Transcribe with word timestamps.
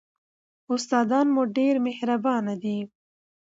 استادان 0.73 1.27
مو 1.35 1.43
ډېر 1.57 1.75
مهربان 1.87 2.45
دي. 2.63 2.79